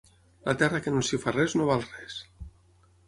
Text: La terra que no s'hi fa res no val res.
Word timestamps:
La 0.47 0.53
terra 0.61 0.79
que 0.85 0.93
no 0.95 1.03
s'hi 1.09 1.19
fa 1.25 1.33
res 1.37 1.57
no 1.59 1.69
val 1.71 1.85
res. 1.93 2.17